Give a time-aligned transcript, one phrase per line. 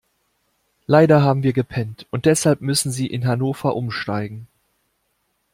[0.87, 4.47] Leider haben wir gepennt und deshalb müssen Sie in Hannover umsteigen.